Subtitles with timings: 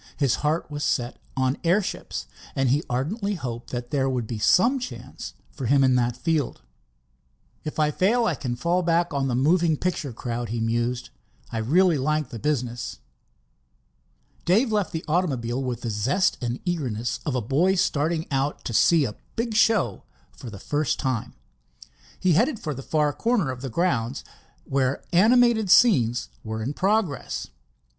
[0.17, 5.35] His heart was set on airships, and he ardently hoped there would be some chance
[5.51, 6.63] for him in that field.
[7.63, 11.11] "If I fail, I can fall back on the moving picture crowd," he mused.
[11.51, 12.97] "I really like the business."
[14.43, 18.73] Dave left the automobile with the zest and eagerness of a boy starting out to
[18.73, 21.35] see a big show for the first time.
[22.19, 24.23] He headed for the far corner of the grounds
[24.63, 27.49] where animated scenes were in progress.